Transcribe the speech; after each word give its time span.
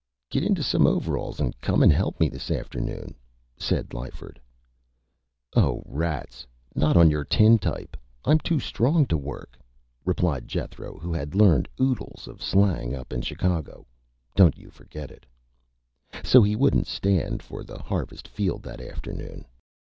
"Git 0.31 0.41
into 0.43 0.63
some 0.63 0.87
Overhauls 0.87 1.39
an' 1.39 1.53
come 1.61 1.83
an' 1.83 1.91
he'p 1.91 2.19
Me 2.19 2.27
this 2.27 2.49
Afternoon," 2.49 3.13
said 3.55 3.93
Lyford. 3.93 4.39
"Oh, 5.55 5.83
rats! 5.85 6.47
Not 6.73 6.97
on 6.97 7.11
your 7.11 7.23
Tintype! 7.23 7.95
I'm 8.25 8.39
too 8.39 8.59
strong 8.59 9.05
to 9.05 9.15
work," 9.15 9.59
replied 10.03 10.47
Jethro, 10.47 10.97
who 10.97 11.13
had 11.13 11.35
learned 11.35 11.69
Oodles 11.79 12.27
of 12.27 12.41
slang 12.41 12.95
up 12.95 13.13
in 13.13 13.21
Chicago, 13.21 13.85
don't 14.35 14.57
you 14.57 14.71
forget 14.71 15.11
it. 15.11 15.27
[Illustration: 16.09 16.23
PAW] 16.23 16.29
So 16.31 16.41
he 16.41 16.55
wouldn't 16.55 16.87
Stand 16.87 17.43
for 17.43 17.63
the 17.63 17.77
Harvest 17.77 18.27
Field 18.27 18.63
that 18.63 18.81
afternoon. 18.81 19.45